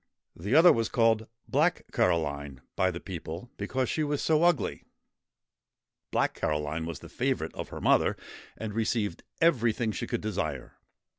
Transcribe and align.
The 0.35 0.55
other 0.55 0.73
was 0.73 0.89
called' 0.89 1.27
Black 1.47 1.83
Caroline' 1.91 2.61
by 2.75 2.89
the 2.89 2.99
people, 2.99 3.51
because 3.55 3.87
she 3.87 4.03
was 4.03 4.19
so 4.19 4.41
ugly. 4.43 4.83
Black 6.09 6.33
Caroline 6.33 6.87
was 6.87 7.01
the 7.01 7.07
favourite 7.07 7.53
of 7.53 7.69
her 7.69 7.79
mother, 7.79 8.17
and 8.57 8.73
received 8.73 9.21
everything 9.41 9.91
she 9.91 10.07
could 10.07 10.21
desire. 10.21 10.79